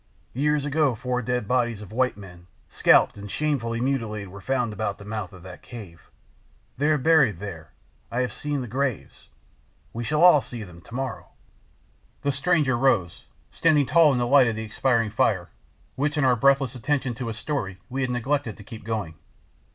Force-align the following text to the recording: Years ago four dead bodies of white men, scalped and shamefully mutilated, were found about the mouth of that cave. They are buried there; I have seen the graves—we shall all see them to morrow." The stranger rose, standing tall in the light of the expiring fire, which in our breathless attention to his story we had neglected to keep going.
Years 0.33 0.65
ago 0.65 0.95
four 0.95 1.21
dead 1.21 1.47
bodies 1.47 1.79
of 1.79 1.91
white 1.91 2.17
men, 2.17 2.47
scalped 2.67 3.17
and 3.19 3.29
shamefully 3.29 3.79
mutilated, 3.79 4.29
were 4.29 4.41
found 4.41 4.73
about 4.73 4.97
the 4.97 5.05
mouth 5.05 5.31
of 5.31 5.43
that 5.43 5.61
cave. 5.61 6.09
They 6.75 6.87
are 6.87 6.97
buried 6.97 7.37
there; 7.37 7.71
I 8.09 8.21
have 8.21 8.33
seen 8.33 8.61
the 8.61 8.67
graves—we 8.67 10.03
shall 10.03 10.23
all 10.23 10.41
see 10.41 10.63
them 10.63 10.81
to 10.81 10.95
morrow." 10.95 11.27
The 12.23 12.31
stranger 12.31 12.75
rose, 12.75 13.25
standing 13.51 13.85
tall 13.85 14.11
in 14.11 14.17
the 14.17 14.25
light 14.25 14.47
of 14.47 14.55
the 14.55 14.63
expiring 14.65 15.11
fire, 15.11 15.51
which 15.95 16.17
in 16.17 16.23
our 16.25 16.35
breathless 16.35 16.73
attention 16.73 17.13
to 17.13 17.27
his 17.27 17.37
story 17.37 17.77
we 17.87 18.01
had 18.01 18.09
neglected 18.09 18.57
to 18.57 18.63
keep 18.63 18.83
going. 18.83 19.13